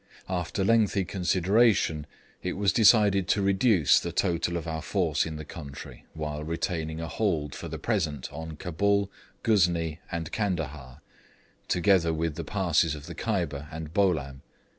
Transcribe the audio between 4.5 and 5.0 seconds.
of our